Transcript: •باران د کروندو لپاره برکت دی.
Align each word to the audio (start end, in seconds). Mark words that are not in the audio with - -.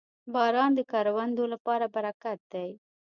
•باران 0.33 0.71
د 0.75 0.79
کروندو 0.91 1.43
لپاره 1.53 1.85
برکت 1.95 2.39
دی. 2.53 2.69